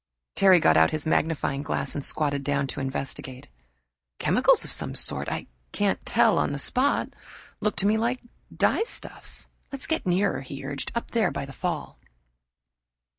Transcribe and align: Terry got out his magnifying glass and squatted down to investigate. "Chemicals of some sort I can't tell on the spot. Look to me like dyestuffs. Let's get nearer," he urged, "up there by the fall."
Terry 0.33 0.59
got 0.59 0.77
out 0.77 0.89
his 0.89 1.05
magnifying 1.05 1.61
glass 1.61 1.93
and 1.93 2.03
squatted 2.03 2.43
down 2.43 2.65
to 2.65 2.79
investigate. 2.79 3.49
"Chemicals 4.17 4.65
of 4.65 4.71
some 4.71 4.95
sort 4.95 5.29
I 5.29 5.45
can't 5.73 6.03
tell 6.07 6.39
on 6.39 6.53
the 6.53 6.57
spot. 6.57 7.09
Look 7.59 7.75
to 7.75 7.85
me 7.85 7.97
like 7.99 8.19
dyestuffs. 8.51 9.45
Let's 9.71 9.85
get 9.85 10.07
nearer," 10.07 10.41
he 10.41 10.65
urged, 10.65 10.91
"up 10.95 11.11
there 11.11 11.29
by 11.29 11.45
the 11.45 11.53
fall." 11.53 11.99